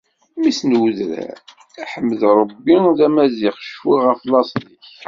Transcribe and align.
Mmi-s 0.35 0.59
n 0.69 0.71
udrar 0.83 1.37
ḥmed 1.91 2.21
Ṛebbi 2.37 2.75
d 2.97 2.99
Amaziɣ 3.07 3.55
cfu 3.67 3.93
ɣef 4.05 4.19
laṣel-ik. 4.31 4.87